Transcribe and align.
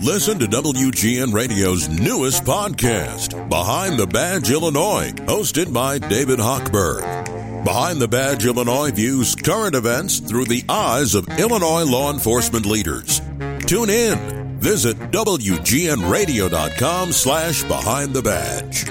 Listen 0.00 0.38
to 0.38 0.46
WGN 0.46 1.32
Radio's 1.32 1.88
newest 1.88 2.44
podcast, 2.44 3.48
Behind 3.48 3.98
the 3.98 4.06
Badge 4.06 4.50
Illinois, 4.50 5.12
hosted 5.26 5.72
by 5.72 5.98
David 5.98 6.38
Hochberg. 6.38 7.64
Behind 7.64 8.00
the 8.00 8.08
Badge 8.08 8.46
Illinois 8.46 8.90
views 8.90 9.34
current 9.36 9.74
events 9.76 10.18
through 10.18 10.46
the 10.46 10.64
eyes 10.68 11.14
of 11.14 11.28
Illinois 11.38 11.84
law 11.84 12.12
enforcement 12.12 12.66
leaders. 12.66 13.20
Tune 13.66 13.90
in. 13.90 14.58
Visit 14.58 14.96
WGNRadio.com 15.12 17.12
slash 17.12 17.62
Behind 17.64 18.12
the 18.12 18.22
Badge. 18.22 18.88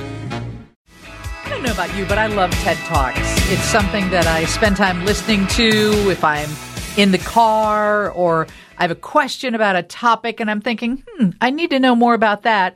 I 1.45 1.49
don't 1.49 1.63
know 1.63 1.71
about 1.71 1.93
you, 1.97 2.05
but 2.05 2.17
I 2.17 2.27
love 2.27 2.51
TED 2.51 2.77
Talks. 2.77 3.19
It's 3.51 3.63
something 3.63 4.09
that 4.11 4.27
I 4.27 4.45
spend 4.45 4.77
time 4.77 5.05
listening 5.05 5.45
to 5.47 6.09
if 6.09 6.23
I'm 6.23 6.49
in 6.97 7.11
the 7.11 7.17
car 7.17 8.11
or 8.11 8.47
I 8.77 8.81
have 8.83 8.91
a 8.91 8.95
question 8.95 9.55
about 9.55 9.75
a 9.75 9.83
topic 9.83 10.39
and 10.39 10.51
I'm 10.51 10.61
thinking, 10.61 11.03
hmm, 11.07 11.29
I 11.39 11.49
need 11.49 11.69
to 11.69 11.79
know 11.79 11.95
more 11.95 12.13
about 12.13 12.43
that. 12.43 12.75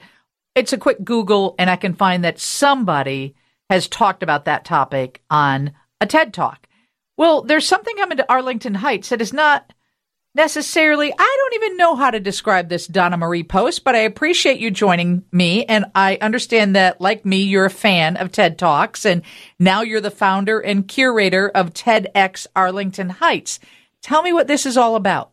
It's 0.56 0.74
a 0.74 0.78
quick 0.78 1.04
Google 1.04 1.56
and 1.60 1.70
I 1.70 1.76
can 1.76 1.94
find 1.94 2.24
that 2.24 2.40
somebody 2.40 3.36
has 3.70 3.88
talked 3.88 4.24
about 4.24 4.46
that 4.46 4.64
topic 4.64 5.22
on 5.30 5.74
a 6.00 6.06
TED 6.06 6.34
Talk. 6.34 6.68
Well, 7.18 7.42
there's 7.42 7.68
something 7.68 7.96
coming 7.98 8.18
to 8.18 8.32
Arlington 8.32 8.76
Heights 8.76 9.10
that 9.10 9.22
is 9.22 9.34
not 9.34 9.74
necessarily, 10.34 11.14
I 11.18 11.38
don't 11.40 11.64
even 11.64 11.78
know 11.78 11.96
how 11.96 12.12
to 12.12 12.20
describe 12.20 12.70
this 12.70 12.88
Donna 12.88 13.18
Marie 13.18 13.44
Post, 13.44 13.84
but 13.84 13.96
I 13.96 14.00
appreciate 14.00 14.60
you 14.60 14.70
joining 14.70 15.24
me. 15.32 15.66
And 15.66 15.86
I 15.96 16.18
understand 16.22 16.76
that, 16.76 17.00
like 17.00 17.26
me, 17.26 17.44
you're 17.44 17.66
a 17.66 17.70
fan 17.70 18.18
of 18.18 18.32
TED 18.32 18.60
Talks, 18.60 19.06
and 19.06 19.24
now 19.60 19.82
you're 19.82 20.02
the 20.02 20.12
founder 20.12 20.60
and 20.60 20.88
curator 20.88 21.50
of 21.50 21.74
TEDx 21.74 22.48
Arlington 22.56 23.10
Heights. 23.10 23.60
Tell 24.06 24.22
me 24.22 24.34
what 24.34 24.46
this 24.46 24.68
is 24.68 24.78
all 24.78 24.96
about. 24.96 25.32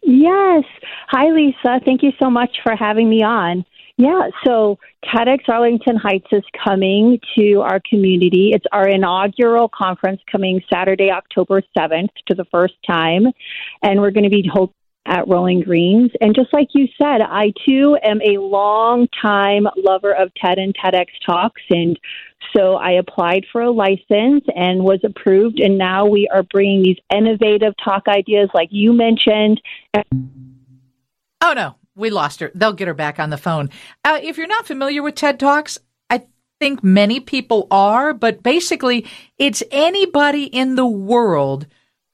Yes. 0.00 0.64
Hi, 1.08 1.28
Lisa. 1.28 1.78
Thank 1.84 2.02
you 2.02 2.12
so 2.18 2.30
much 2.30 2.56
for 2.62 2.74
having 2.74 3.10
me 3.10 3.22
on. 3.22 3.66
Yeah, 3.98 4.28
so 4.46 4.78
TEDx 5.04 5.46
Arlington 5.46 5.96
Heights 5.96 6.28
is 6.32 6.42
coming 6.64 7.20
to 7.36 7.60
our 7.60 7.82
community. 7.86 8.52
It's 8.54 8.64
our 8.72 8.88
inaugural 8.88 9.68
conference 9.68 10.22
coming 10.32 10.62
Saturday, 10.72 11.10
October 11.10 11.62
7th 11.76 12.08
to 12.28 12.34
the 12.34 12.46
first 12.46 12.76
time. 12.86 13.26
And 13.82 14.00
we're 14.00 14.10
going 14.10 14.24
to 14.24 14.30
be 14.30 14.50
at 15.06 15.26
Rolling 15.28 15.60
Greens. 15.60 16.10
And 16.20 16.34
just 16.34 16.52
like 16.52 16.68
you 16.74 16.86
said, 16.96 17.20
I 17.20 17.52
too 17.66 17.96
am 18.02 18.20
a 18.22 18.38
long 18.38 19.08
time 19.20 19.66
lover 19.76 20.14
of 20.14 20.32
TED 20.34 20.58
and 20.58 20.74
TEDx 20.74 21.06
talks. 21.24 21.62
And 21.70 21.98
so 22.56 22.74
I 22.74 22.92
applied 22.92 23.44
for 23.50 23.62
a 23.62 23.70
license 23.70 24.44
and 24.54 24.84
was 24.84 25.00
approved. 25.04 25.60
And 25.60 25.78
now 25.78 26.06
we 26.06 26.28
are 26.32 26.42
bringing 26.44 26.82
these 26.82 26.98
innovative 27.14 27.74
talk 27.82 28.04
ideas 28.08 28.48
like 28.54 28.68
you 28.70 28.92
mentioned. 28.92 29.60
Oh, 31.40 31.52
no 31.54 31.74
we 31.94 32.10
lost 32.10 32.40
her. 32.40 32.50
They'll 32.54 32.72
get 32.72 32.88
her 32.88 32.94
back 32.94 33.18
on 33.18 33.30
the 33.30 33.36
phone. 33.36 33.70
Uh, 34.04 34.18
if 34.22 34.36
you're 34.36 34.46
not 34.46 34.66
familiar 34.66 35.02
with 35.02 35.14
TED 35.14 35.38
Talks, 35.38 35.78
I 36.08 36.26
think 36.60 36.82
many 36.82 37.20
people 37.20 37.66
are, 37.70 38.14
but 38.14 38.42
basically, 38.42 39.06
it's 39.38 39.62
anybody 39.70 40.44
in 40.44 40.74
the 40.74 40.86
world 40.86 41.66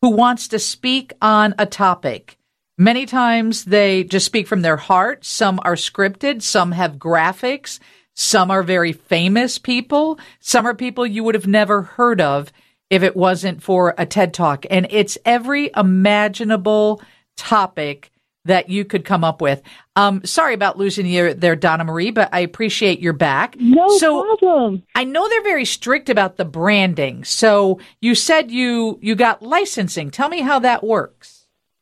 who 0.02 0.10
wants 0.10 0.48
to 0.48 0.58
speak 0.58 1.12
on 1.20 1.54
a 1.58 1.66
topic. 1.66 2.37
Many 2.80 3.06
times 3.06 3.64
they 3.64 4.04
just 4.04 4.24
speak 4.24 4.46
from 4.46 4.62
their 4.62 4.76
heart. 4.76 5.24
Some 5.24 5.58
are 5.64 5.74
scripted. 5.74 6.42
Some 6.42 6.70
have 6.70 6.96
graphics. 6.96 7.80
Some 8.14 8.52
are 8.52 8.62
very 8.62 8.92
famous 8.92 9.58
people. 9.58 10.20
Some 10.38 10.64
are 10.64 10.74
people 10.74 11.04
you 11.04 11.24
would 11.24 11.34
have 11.34 11.48
never 11.48 11.82
heard 11.82 12.20
of 12.20 12.52
if 12.88 13.02
it 13.02 13.16
wasn't 13.16 13.64
for 13.64 13.94
a 13.98 14.06
TED 14.06 14.32
Talk. 14.32 14.64
And 14.70 14.86
it's 14.90 15.18
every 15.24 15.70
imaginable 15.76 17.02
topic 17.36 18.12
that 18.44 18.70
you 18.70 18.84
could 18.84 19.04
come 19.04 19.24
up 19.24 19.40
with. 19.40 19.60
Um, 19.96 20.24
sorry 20.24 20.54
about 20.54 20.78
losing 20.78 21.06
you 21.06 21.34
there, 21.34 21.56
Donna 21.56 21.84
Marie, 21.84 22.12
but 22.12 22.30
I 22.32 22.40
appreciate 22.40 23.00
your 23.00 23.12
back. 23.12 23.56
No 23.58 23.88
so 23.98 24.22
problem. 24.22 24.84
I 24.94 25.04
know 25.04 25.28
they're 25.28 25.42
very 25.42 25.64
strict 25.64 26.08
about 26.08 26.36
the 26.36 26.44
branding. 26.44 27.24
So 27.24 27.80
you 28.00 28.14
said 28.14 28.50
you 28.50 28.98
you 29.02 29.16
got 29.16 29.42
licensing. 29.42 30.10
Tell 30.10 30.28
me 30.28 30.40
how 30.40 30.60
that 30.60 30.82
works. 30.82 31.37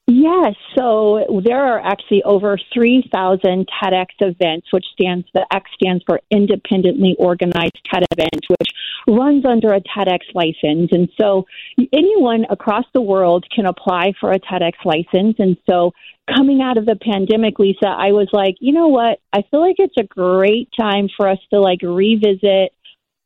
Yes, 0.09 0.55
so 0.79 1.43
there 1.45 1.67
are 1.67 1.81
actually 1.81 2.23
over 2.23 2.57
3,000 2.73 3.69
TEDx 3.83 4.07
events, 4.21 4.69
which 4.73 4.85
stands, 4.93 5.27
the 5.35 5.45
X 5.53 5.69
stands 5.75 6.05
for 6.07 6.21
Independently 6.31 7.17
Organized 7.19 7.81
TED 7.93 8.05
Event, 8.13 8.45
which 8.49 8.69
runs 9.09 9.45
under 9.45 9.73
a 9.73 9.81
TEDx 9.81 10.21
license. 10.33 10.91
And 10.93 11.09
so 11.21 11.47
anyone 11.93 12.47
across 12.51 12.85
the 12.95 13.01
world 13.01 13.47
can 13.53 13.67
apply 13.67 14.13
for 14.21 14.31
a 14.31 14.39
TEDx 14.39 14.75
license. 14.85 15.37
And 15.41 15.57
so 15.69 15.93
coming 16.33 16.61
out 16.61 16.79
of 16.79 16.87
the 16.87 16.97
pandemic, 16.97 17.59
Lisa, 17.59 17.89
I 17.89 18.13
was 18.13 18.29
like, 18.33 18.55
you 18.61 18.73
know 18.73 18.89
what? 18.89 19.19
I 19.33 19.43
feel 19.51 19.61
like 19.61 19.77
it's 19.79 19.97
a 19.99 20.05
great 20.05 20.69
time 20.79 21.09
for 21.17 21.29
us 21.29 21.39
to 21.53 21.59
like 21.61 21.81
revisit 21.83 22.73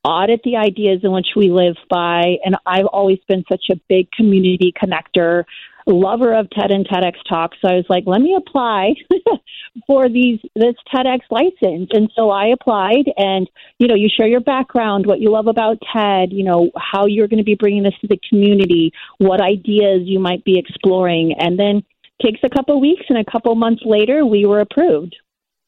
audit 0.03 0.41
the 0.43 0.57
ideas 0.57 1.01
in 1.03 1.11
which 1.11 1.29
we 1.35 1.51
live 1.51 1.75
by. 1.89 2.37
And 2.43 2.55
I've 2.65 2.85
always 2.85 3.19
been 3.27 3.43
such 3.49 3.65
a 3.71 3.79
big 3.87 4.11
community 4.11 4.73
connector 4.81 5.43
lover 5.87 6.33
of 6.33 6.49
TED 6.51 6.71
and 6.71 6.87
TEDx 6.87 7.13
talks. 7.27 7.57
So 7.61 7.69
I 7.69 7.75
was 7.75 7.85
like, 7.89 8.03
let 8.05 8.21
me 8.21 8.35
apply 8.35 8.93
for 9.87 10.09
these 10.09 10.39
this 10.55 10.75
TEDx 10.93 11.21
license. 11.29 11.89
And 11.93 12.11
so 12.15 12.29
I 12.29 12.47
applied 12.47 13.05
and, 13.17 13.49
you 13.79 13.87
know, 13.87 13.95
you 13.95 14.09
share 14.09 14.27
your 14.27 14.41
background, 14.41 15.05
what 15.05 15.19
you 15.19 15.31
love 15.31 15.47
about 15.47 15.79
TED, 15.93 16.31
you 16.31 16.43
know, 16.43 16.71
how 16.77 17.05
you're 17.05 17.27
going 17.27 17.39
to 17.39 17.43
be 17.43 17.55
bringing 17.55 17.83
this 17.83 17.95
to 18.01 18.07
the 18.07 18.19
community, 18.29 18.91
what 19.17 19.41
ideas 19.41 20.01
you 20.03 20.19
might 20.19 20.43
be 20.43 20.57
exploring. 20.57 21.35
And 21.39 21.59
then 21.59 21.83
takes 22.21 22.39
a 22.43 22.49
couple 22.49 22.79
weeks 22.79 23.03
and 23.09 23.17
a 23.17 23.31
couple 23.31 23.53
months 23.55 23.81
later 23.85 24.25
we 24.25 24.45
were 24.45 24.59
approved. 24.59 25.15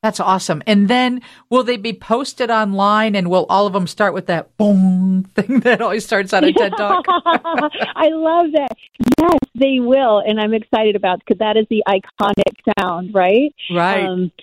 That's 0.04 0.20
awesome. 0.20 0.62
And 0.68 0.90
then 0.90 1.22
will 1.50 1.64
they 1.64 1.78
be 1.78 1.94
posted 1.94 2.52
online 2.52 3.16
and 3.16 3.30
will 3.30 3.46
all 3.48 3.66
of 3.66 3.72
them 3.72 3.88
start 3.88 4.14
with 4.14 4.28
that 4.28 4.56
boom 4.58 5.24
thing 5.36 5.62
that 5.62 5.82
always 5.82 6.06
starts 6.06 6.34
on 6.34 6.44
a 6.44 6.52
TED 6.52 6.74
Talk? 6.76 7.06
I 7.08 8.10
love 8.10 8.52
that. 8.52 8.76
Yes, 9.18 9.40
they 9.56 9.80
will. 9.80 10.20
And 10.20 10.42
I'm 10.42 10.54
excited 10.54 10.98
about 10.98 11.20
because 11.20 11.40
that 11.40 11.56
is 11.56 11.66
the 11.70 11.84
iconic 11.88 12.76
sound, 12.78 13.14
right? 13.14 13.56
Right. 13.72 14.06
Um, 14.06 14.34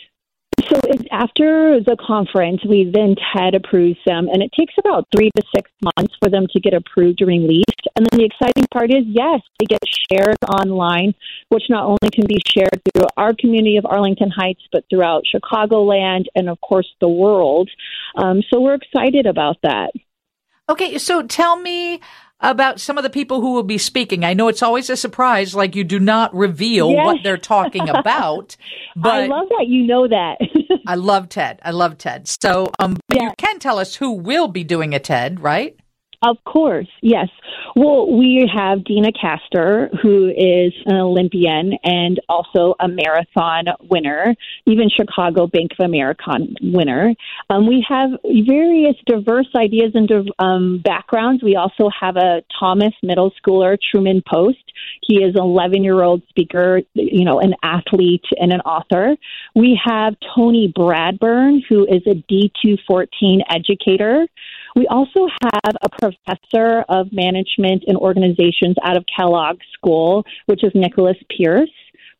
so 0.69 0.81
after 1.10 1.81
the 1.81 1.97
conference, 2.04 2.65
we 2.65 2.91
then 2.93 3.15
TED 3.32 3.54
approves 3.54 3.98
them, 4.04 4.28
and 4.32 4.43
it 4.43 4.50
takes 4.59 4.75
about 4.78 5.06
three 5.15 5.31
to 5.37 5.43
six 5.54 5.71
months 5.82 6.15
for 6.22 6.31
them 6.31 6.47
to 6.53 6.60
get 6.60 6.75
approved 6.75 7.22
or 7.22 7.26
released. 7.26 7.87
And 7.94 8.06
then 8.06 8.19
the 8.19 8.25
exciting 8.25 8.66
part 8.72 8.91
is, 8.91 9.04
yes, 9.06 9.41
they 9.59 9.66
get 9.66 9.81
shared 10.10 10.37
online, 10.49 11.15
which 11.49 11.65
not 11.69 11.84
only 11.84 12.10
can 12.12 12.26
be 12.26 12.38
shared 12.47 12.81
through 12.84 13.06
our 13.16 13.32
community 13.38 13.76
of 13.76 13.87
Arlington 13.87 14.31
Heights, 14.31 14.62
but 14.72 14.84
throughout 14.91 15.25
Chicagoland 15.32 16.25
and, 16.34 16.49
of 16.49 16.60
course, 16.60 16.88
the 17.00 17.09
world. 17.09 17.70
Um, 18.16 18.43
so 18.53 18.60
we're 18.60 18.75
excited 18.75 19.26
about 19.26 19.56
that. 19.62 19.93
Okay, 20.69 20.99
so 20.99 21.22
tell 21.22 21.56
me 21.56 22.00
about 22.40 22.80
some 22.80 22.96
of 22.96 23.04
the 23.04 23.10
people 23.10 23.40
who 23.40 23.52
will 23.52 23.62
be 23.62 23.78
speaking. 23.78 24.24
I 24.24 24.34
know 24.34 24.48
it's 24.48 24.62
always 24.62 24.90
a 24.90 24.96
surprise, 24.96 25.54
like 25.54 25.76
you 25.76 25.84
do 25.84 25.98
not 26.00 26.34
reveal 26.34 26.90
yes. 26.90 27.04
what 27.04 27.18
they're 27.22 27.36
talking 27.36 27.88
about. 27.88 28.56
But 28.96 29.14
I 29.14 29.26
love 29.26 29.48
that 29.50 29.66
you 29.68 29.86
know 29.86 30.08
that. 30.08 30.38
I 30.86 30.96
love 30.96 31.28
TED. 31.28 31.60
I 31.62 31.70
love 31.70 31.96
TED. 31.96 32.26
So, 32.26 32.72
um, 32.80 32.96
but 33.06 33.22
you 33.22 33.30
can 33.38 33.60
tell 33.60 33.78
us 33.78 33.94
who 33.94 34.10
will 34.10 34.48
be 34.48 34.64
doing 34.64 34.94
a 34.94 34.98
TED, 34.98 35.38
right? 35.38 35.76
Of 36.22 36.36
course, 36.44 36.88
yes. 37.00 37.28
Well, 37.75 38.12
we 38.12 38.47
have 38.54 38.84
Deena 38.84 39.10
Kastor, 39.10 39.88
who 40.03 40.28
is 40.28 40.75
an 40.84 40.97
Olympian 40.97 41.78
and 41.82 42.20
also 42.28 42.75
a 42.78 42.88
marathon 42.88 43.64
winner, 43.88 44.34
even 44.66 44.91
Chicago 44.91 45.47
Bank 45.47 45.70
of 45.78 45.86
America 45.86 46.32
winner. 46.60 47.14
Um, 47.48 47.66
we 47.66 47.82
have 47.88 48.10
various 48.22 48.97
diverse 49.06 49.48
ideas 49.56 49.92
and 49.94 50.10
um, 50.38 50.82
backgrounds. 50.84 51.42
We 51.42 51.56
also 51.56 51.88
have 51.98 52.16
a 52.16 52.42
Thomas 52.58 52.92
middle 53.02 53.32
schooler, 53.42 53.78
Truman 53.91 54.22
Post. 54.28 54.58
He 55.00 55.25
is 55.25 55.34
an 55.37 55.41
11 55.42 55.82
year 55.82 56.02
old 56.02 56.22
speaker, 56.28 56.82
you 56.92 57.25
know, 57.25 57.41
an 57.41 57.54
athlete 57.62 58.26
and 58.38 58.52
an 58.52 58.60
author. 58.60 59.16
We 59.54 59.81
have 59.82 60.16
Tony 60.37 60.70
Bradburn, 60.70 61.61
who 61.67 61.87
is 61.87 62.02
a 62.06 62.22
D214 62.31 63.40
educator. 63.49 64.26
We 64.76 64.87
also 64.87 65.26
have 65.43 65.76
a 65.82 65.88
professor 65.88 66.84
of 66.88 67.12
management 67.12 67.84
and 67.87 67.96
organizations 67.96 68.76
out 68.84 68.96
of 68.96 69.05
Kellogg 69.14 69.58
School, 69.75 70.25
which 70.46 70.64
is 70.64 70.72
Nicholas 70.75 71.17
Pearce. 71.37 71.70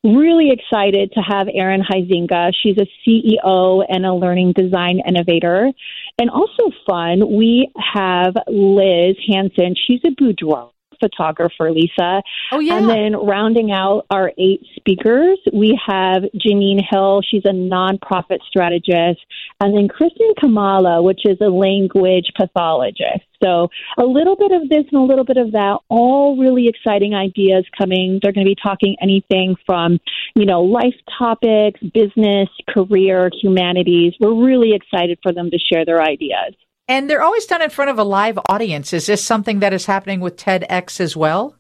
Really 0.03 0.51
excited 0.51 1.13
to 1.13 1.21
have 1.21 1.47
Erin 1.53 1.83
Huizenga. 1.83 2.53
She's 2.63 2.79
a 2.79 2.87
CEO 3.07 3.85
and 3.89 4.07
a 4.07 4.15
learning 4.15 4.55
design 4.57 5.01
innovator. 5.07 5.71
And 6.19 6.31
also 6.31 6.71
fun, 6.89 7.37
we 7.37 7.71
have 7.95 8.35
Liz 8.49 9.17
Hanson. 9.29 9.75
She's 9.87 10.01
a 10.07 10.11
boudoir 10.17 10.71
photographer, 11.01 11.71
Lisa. 11.73 12.23
Oh, 12.53 12.61
yeah. 12.61 12.77
And 12.77 12.89
then 12.89 13.17
rounding 13.17 13.73
out 13.73 14.07
our 14.11 14.33
eight 14.39 14.61
speakers, 14.77 15.39
we 15.53 15.79
have 15.87 16.23
Janine 16.35 16.83
Hill. 16.89 17.23
She's 17.29 17.45
a 17.45 17.53
nonprofit 17.53 18.39
strategist. 18.49 19.21
And 19.61 19.77
then 19.77 19.89
Kristen 19.89 20.35
Kamala, 20.39 21.03
which 21.03 21.21
is 21.25 21.39
a 21.41 21.49
language 21.49 22.31
pathologist. 22.37 23.25
So 23.43 23.69
a 23.99 24.05
little 24.05 24.37
bit 24.37 24.53
of 24.53 24.69
this 24.69 24.85
and 24.93 25.01
a 25.01 25.05
little 25.05 25.25
bit 25.25 25.39
of 25.39 25.53
that, 25.53 25.79
all 25.89 26.37
really 26.39 26.69
exciting 26.69 27.15
ideas 27.15 27.65
coming. 27.79 28.21
They're 28.23 28.33
going 28.33 28.47
to 28.47 28.51
be 28.51 28.57
talking 28.63 28.97
anything 29.01 29.57
from, 29.65 29.99
you 30.35 30.45
know, 30.45 30.63
life 30.63 30.95
topics, 31.19 31.81
business, 31.95 32.49
career, 32.69 33.31
humanities. 33.41 34.13
We're 34.21 34.35
really 34.35 34.75
excited 34.75 35.19
for 35.23 35.33
them 35.33 35.51
to 35.51 35.59
share 35.59 35.87
their 35.87 36.03
ideas. 36.03 36.55
And 36.91 37.09
they're 37.09 37.23
always 37.23 37.47
done 37.47 37.63
in 37.63 37.71
front 37.71 37.93
of 37.93 38.01
a 38.01 38.03
live 38.03 38.37
audience. 38.49 38.93
Is 38.93 39.07
this 39.07 39.23
something 39.23 39.61
that 39.61 39.73
is 39.73 39.87
happening 39.87 40.19
with 40.19 40.37
TEDx 40.37 40.99
as 40.99 41.17
well? 41.17 41.55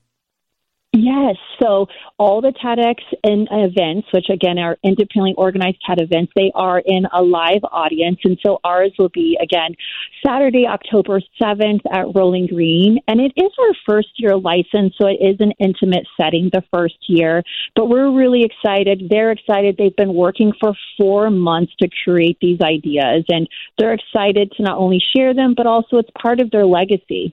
Yes. 0.92 1.37
So 1.62 1.87
all 2.19 2.40
the 2.40 2.52
TEDx 2.52 2.96
and 3.22 3.46
events, 3.52 4.08
which 4.12 4.26
again 4.28 4.58
are 4.58 4.76
independently 4.82 5.34
organized 5.38 5.78
TED 5.87 6.00
events, 6.00 6.32
they 6.34 6.50
are 6.52 6.82
in 6.84 7.06
a 7.12 7.22
live 7.22 7.62
audience. 7.70 8.19
And 8.25 8.37
so 8.44 8.58
ours 8.64 8.90
will 8.98 9.08
be 9.08 9.38
again 9.40 9.76
Saturday, 10.26 10.66
October 10.66 11.20
7th 11.40 11.82
at 11.92 12.06
Rolling 12.12 12.48
Green. 12.48 12.98
And 13.06 13.20
it 13.20 13.32
is 13.37 13.52
our 13.60 13.75
first 13.87 14.08
year 14.16 14.37
license. 14.37 14.94
So 15.00 15.06
it 15.06 15.19
is 15.20 15.37
an 15.38 15.52
intimate 15.60 16.08
setting 16.20 16.50
the 16.52 16.64
first 16.75 16.98
year, 17.06 17.44
but 17.76 17.88
we're 17.88 18.10
really 18.10 18.42
excited. 18.42 19.04
They're 19.08 19.31
excited. 19.31 19.76
They've 19.78 19.94
been 19.94 20.14
working 20.14 20.52
for 20.58 20.75
four 20.98 21.31
months 21.31 21.72
to 21.81 21.88
create 22.02 22.38
these 22.40 22.60
ideas 22.60 23.25
and 23.28 23.48
they're 23.78 23.94
excited 23.94 24.50
to 24.56 24.64
not 24.64 24.76
only 24.76 25.00
share 25.14 25.34
them, 25.34 25.54
but 25.56 25.69
also 25.69 25.98
it's 25.98 26.10
part 26.20 26.40
of 26.40 26.50
their 26.50 26.66
legacy. 26.66 27.32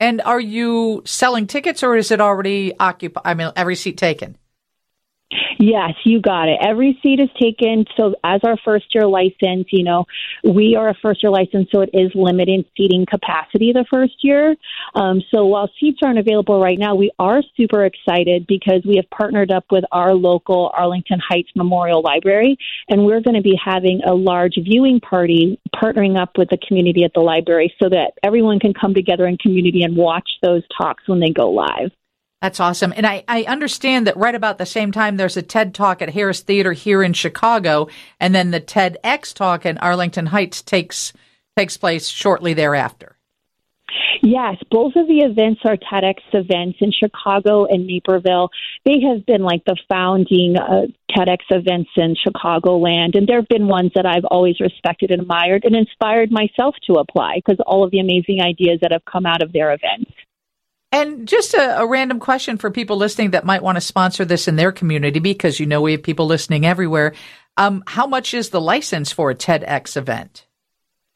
And 0.00 0.20
are 0.22 0.40
you 0.40 1.02
selling 1.04 1.46
tickets 1.46 1.82
or 1.82 1.96
is 1.96 2.10
it 2.10 2.20
already 2.20 2.72
occupied? 2.78 3.22
I 3.24 3.34
mean, 3.34 3.52
every 3.56 3.76
seat 3.76 3.96
taken? 3.96 4.36
Yes, 5.58 5.92
you 6.04 6.20
got 6.20 6.48
it. 6.48 6.58
Every 6.60 6.98
seat 7.02 7.20
is 7.20 7.28
taken. 7.40 7.84
So, 7.96 8.14
as 8.24 8.40
our 8.44 8.56
first 8.64 8.86
year 8.94 9.06
license, 9.06 9.68
you 9.70 9.84
know, 9.84 10.04
we 10.42 10.76
are 10.76 10.88
a 10.88 10.94
first 11.00 11.22
year 11.22 11.30
license, 11.30 11.68
so 11.72 11.80
it 11.80 11.90
is 11.92 12.10
limited 12.14 12.66
seating 12.76 13.06
capacity 13.06 13.72
the 13.72 13.84
first 13.90 14.14
year. 14.22 14.56
Um, 14.94 15.22
so, 15.32 15.46
while 15.46 15.70
seats 15.80 16.00
aren't 16.04 16.18
available 16.18 16.60
right 16.60 16.78
now, 16.78 16.94
we 16.94 17.10
are 17.18 17.42
super 17.56 17.84
excited 17.84 18.46
because 18.46 18.82
we 18.86 18.96
have 18.96 19.08
partnered 19.10 19.50
up 19.50 19.64
with 19.70 19.84
our 19.92 20.14
local 20.14 20.72
Arlington 20.76 21.20
Heights 21.26 21.50
Memorial 21.54 22.02
Library, 22.02 22.56
and 22.88 23.04
we're 23.04 23.20
going 23.20 23.36
to 23.36 23.42
be 23.42 23.58
having 23.62 24.00
a 24.06 24.14
large 24.14 24.54
viewing 24.62 25.00
party 25.00 25.60
partnering 25.74 26.20
up 26.20 26.36
with 26.36 26.48
the 26.50 26.58
community 26.66 27.04
at 27.04 27.12
the 27.14 27.20
library 27.20 27.72
so 27.82 27.88
that 27.88 28.12
everyone 28.22 28.58
can 28.58 28.74
come 28.74 28.94
together 28.94 29.26
in 29.26 29.36
community 29.38 29.82
and 29.82 29.96
watch 29.96 30.28
those 30.42 30.62
talks 30.76 31.06
when 31.08 31.20
they 31.20 31.30
go 31.30 31.50
live. 31.50 31.90
That's 32.44 32.60
awesome. 32.60 32.92
And 32.94 33.06
I, 33.06 33.24
I 33.26 33.44
understand 33.44 34.06
that 34.06 34.18
right 34.18 34.34
about 34.34 34.58
the 34.58 34.66
same 34.66 34.92
time, 34.92 35.16
there's 35.16 35.38
a 35.38 35.40
TED 35.40 35.72
talk 35.72 36.02
at 36.02 36.10
Harris 36.10 36.40
Theater 36.40 36.74
here 36.74 37.02
in 37.02 37.14
Chicago, 37.14 37.88
and 38.20 38.34
then 38.34 38.50
the 38.50 38.60
TEDx 38.60 39.32
talk 39.32 39.64
in 39.64 39.78
Arlington 39.78 40.26
Heights 40.26 40.60
takes 40.60 41.14
takes 41.56 41.78
place 41.78 42.06
shortly 42.06 42.52
thereafter. 42.52 43.16
Yes, 44.20 44.56
both 44.70 44.94
of 44.94 45.08
the 45.08 45.20
events 45.20 45.62
are 45.64 45.78
TEDx 45.78 46.16
events 46.34 46.76
in 46.82 46.92
Chicago 46.92 47.64
and 47.64 47.86
Naperville. 47.86 48.50
They 48.84 49.00
have 49.08 49.24
been 49.24 49.42
like 49.42 49.64
the 49.64 49.78
founding 49.88 50.58
uh, 50.58 50.88
TEDx 51.16 51.38
events 51.48 51.92
in 51.96 52.14
Chicagoland, 52.14 53.16
and 53.16 53.26
there 53.26 53.38
have 53.38 53.48
been 53.48 53.68
ones 53.68 53.92
that 53.94 54.04
I've 54.04 54.26
always 54.26 54.60
respected 54.60 55.10
and 55.10 55.22
admired 55.22 55.64
and 55.64 55.74
inspired 55.74 56.30
myself 56.30 56.74
to 56.88 56.96
apply 56.96 57.36
because 57.36 57.58
all 57.66 57.84
of 57.84 57.90
the 57.90 58.00
amazing 58.00 58.42
ideas 58.42 58.80
that 58.82 58.92
have 58.92 59.06
come 59.06 59.24
out 59.24 59.40
of 59.40 59.54
their 59.54 59.72
events. 59.72 60.12
And 60.94 61.26
just 61.26 61.54
a, 61.54 61.80
a, 61.80 61.86
random 61.86 62.20
question 62.20 62.56
for 62.56 62.70
people 62.70 62.96
listening 62.96 63.32
that 63.32 63.44
might 63.44 63.64
want 63.64 63.74
to 63.74 63.80
sponsor 63.80 64.24
this 64.24 64.46
in 64.46 64.54
their 64.54 64.70
community, 64.70 65.18
because 65.18 65.58
you 65.58 65.66
know 65.66 65.80
we 65.80 65.90
have 65.90 66.04
people 66.04 66.26
listening 66.26 66.64
everywhere. 66.64 67.14
Um, 67.56 67.82
how 67.88 68.06
much 68.06 68.32
is 68.32 68.50
the 68.50 68.60
license 68.60 69.10
for 69.10 69.28
a 69.28 69.34
TEDx 69.34 69.96
event? 69.96 70.46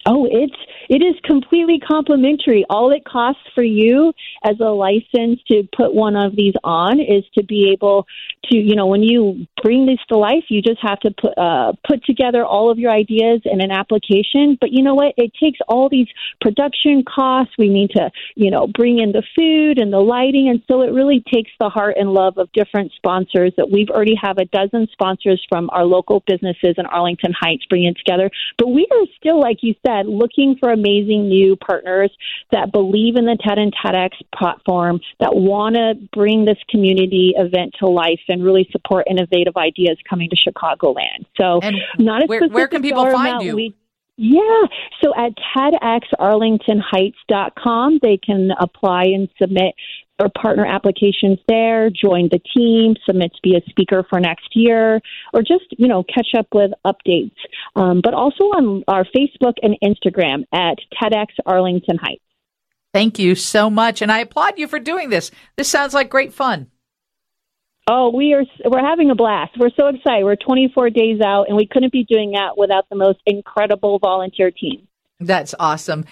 Oh, 0.05 0.27
it's 0.29 0.57
it 0.89 1.01
is 1.01 1.15
completely 1.23 1.79
complimentary. 1.79 2.65
All 2.69 2.91
it 2.91 3.05
costs 3.05 3.43
for 3.55 3.63
you 3.63 4.13
as 4.43 4.59
a 4.59 4.71
license 4.71 5.41
to 5.47 5.69
put 5.77 5.95
one 5.95 6.17
of 6.17 6.35
these 6.35 6.55
on 6.65 6.99
is 6.99 7.25
to 7.35 7.45
be 7.45 7.71
able 7.71 8.05
to, 8.51 8.57
you 8.57 8.75
know, 8.75 8.87
when 8.87 9.05
you 9.05 9.47
bring 9.63 9.87
this 9.87 9.99
to 10.09 10.17
life, 10.17 10.45
you 10.49 10.63
just 10.63 10.81
have 10.83 11.01
to 11.01 11.11
put 11.11 11.37
uh, 11.37 11.73
put 11.87 12.05
together 12.05 12.45
all 12.45 12.71
of 12.71 12.79
your 12.79 12.91
ideas 12.91 13.41
in 13.45 13.61
an 13.61 13.71
application. 13.71 14.57
But 14.61 14.73
you 14.73 14.83
know 14.83 14.95
what? 14.95 15.15
It 15.17 15.33
takes 15.41 15.59
all 15.69 15.89
these 15.89 16.09
production 16.41 17.05
costs. 17.05 17.55
We 17.59 17.69
need 17.69 17.91
to, 17.91 18.11
you 18.35 18.51
know, 18.51 18.67
bring 18.67 18.99
in 18.99 19.13
the 19.13 19.23
food 19.37 19.79
and 19.79 19.93
the 19.93 20.01
lighting, 20.01 20.49
and 20.49 20.63
so 20.69 20.83
it 20.83 20.93
really 20.93 21.23
takes 21.33 21.51
the 21.59 21.69
heart 21.69 21.97
and 21.99 22.13
love 22.13 22.39
of 22.39 22.51
different 22.53 22.93
sponsors. 22.97 23.53
That 23.57 23.71
we've 23.71 23.91
already 23.91 24.17
have 24.21 24.39
a 24.39 24.45
dozen 24.47 24.89
sponsors 24.93 25.45
from 25.49 25.71
our 25.71 25.85
local 25.85 26.23
businesses 26.27 26.75
in 26.77 26.87
Arlington 26.87 27.33
Heights 27.39 27.65
bringing 27.69 27.91
it 27.91 27.99
together. 27.99 28.31
But 28.57 28.69
we 28.69 28.87
are 28.91 29.07
still, 29.17 29.41
like 29.41 29.59
you 29.63 29.75
said, 29.87 30.07
looking 30.07 30.57
for 30.59 30.71
amazing 30.71 31.29
new 31.29 31.57
partners 31.57 32.11
that 32.53 32.73
believe 32.73 33.17
in 33.17 33.25
the 33.25 33.39
TED 33.47 33.59
and 33.59 33.75
TEDx 33.75 34.11
platform, 34.35 35.01
that 35.21 35.35
want 35.35 35.77
to 35.77 35.95
bring 36.13 36.45
this 36.45 36.59
community 36.69 37.35
event 37.37 37.75
to 37.81 37.87
life 37.87 38.21
and 38.29 38.45
really 38.45 38.69
support 38.73 39.07
innovative 39.11 39.48
ideas 39.57 39.97
coming 40.09 40.31
to 40.31 40.37
Chicagoland. 40.37 41.27
So, 41.41 41.61
and 41.63 41.77
not 41.99 42.25
a 42.25 42.27
where, 42.27 42.49
where 42.49 42.67
can 42.69 42.83
people 42.83 43.11
find 43.11 43.43
you? 43.43 43.57
We, 43.57 43.75
yeah. 44.17 44.63
So 45.03 45.13
at 45.17 45.33
TEDxArlingtonHeights.com, 45.57 47.99
they 48.03 48.17
can 48.17 48.51
apply 48.59 49.05
and 49.05 49.29
submit 49.41 49.77
or 50.19 50.29
partner 50.31 50.67
applications 50.67 51.39
there, 51.47 51.91
join 51.91 52.29
the 52.31 52.41
team, 52.57 52.97
submit 53.07 53.33
to 53.33 53.39
be 53.43 53.57
a 53.57 53.61
speaker 53.71 54.05
for 54.11 54.19
next 54.19 54.57
year, 54.57 55.01
or 55.33 55.43
just, 55.43 55.67
you 55.71 55.87
know, 55.87 56.03
catch 56.03 56.35
up 56.37 56.49
with 56.53 56.73
updates. 56.85 57.37
Um, 57.77 58.01
but 58.03 58.15
also 58.15 58.43
on 58.45 58.83
our 58.89 59.05
Facebook 59.05 59.55
and 59.63 59.77
Instagram 59.83 60.45
at 60.53 60.79
TEDx 61.01 61.27
Arlington 61.47 61.99
Heights. 61.99 62.25
Thank 62.93 63.21
you 63.21 63.37
so 63.37 63.71
much. 63.71 64.03
And 64.03 64.11
I 64.11 64.19
applaud 64.21 64.59
you 64.59 64.67
for 64.67 64.81
doing 64.81 65.11
this. 65.11 65.31
This 65.57 65.69
sounds 65.69 65.95
like 65.95 66.11
great 66.11 66.33
fun. 66.33 66.69
Oh, 67.91 68.11
we 68.15 68.35
are 68.35 68.45
we're 68.67 68.85
having 68.85 69.11
a 69.11 69.15
blast. 69.15 69.57
We're 69.59 69.71
so 69.71 69.87
excited. 69.87 70.23
We're 70.23 70.37
24 70.37 70.91
days 70.91 71.23
out 71.23 71.49
and 71.49 71.57
we 71.57 71.67
couldn't 71.67 71.91
be 71.91 72.05
doing 72.05 72.33
that 72.33 72.59
without 72.59 72.87
the 72.91 72.97
most 72.97 73.19
incredible 73.25 73.99
volunteer 73.99 74.51
team. 74.51 74.87
That's 75.21 75.55
awesome. 75.59 76.05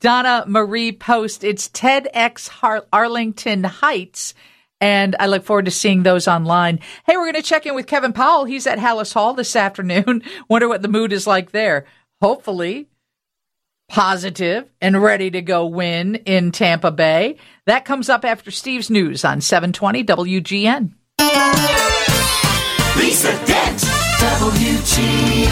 Donna 0.00 0.44
Marie 0.48 0.90
Post. 0.90 1.44
It's 1.44 1.68
TEDx 1.68 2.82
Arlington 2.92 3.62
Heights. 3.62 4.34
And 4.80 5.14
I 5.20 5.26
look 5.26 5.44
forward 5.44 5.66
to 5.66 5.70
seeing 5.70 6.02
those 6.02 6.26
online. 6.26 6.80
Hey, 7.06 7.16
we're 7.16 7.30
going 7.30 7.34
to 7.34 7.42
check 7.42 7.64
in 7.66 7.74
with 7.74 7.86
Kevin 7.86 8.12
Powell. 8.12 8.44
He's 8.44 8.66
at 8.66 8.78
Halas 8.78 9.12
Hall 9.12 9.34
this 9.34 9.54
afternoon. 9.56 10.22
Wonder 10.48 10.68
what 10.68 10.82
the 10.82 10.88
mood 10.88 11.12
is 11.12 11.28
like 11.28 11.52
there. 11.52 11.86
Hopefully 12.20 12.88
positive 13.88 14.70
and 14.80 15.02
ready 15.02 15.30
to 15.30 15.42
go 15.42 15.66
win 15.66 16.14
in 16.14 16.52
Tampa 16.52 16.90
Bay. 16.90 17.36
That 17.66 17.84
comes 17.84 18.08
up 18.08 18.24
after 18.24 18.50
Steve's 18.50 18.88
news 18.88 19.24
on 19.24 19.40
720 19.40 20.04
WGN. 20.04 20.92
Lisa 22.96 23.32
Dent, 23.46 23.80
WGN. 24.20 25.50